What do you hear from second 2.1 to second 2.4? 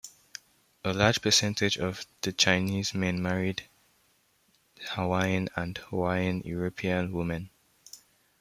the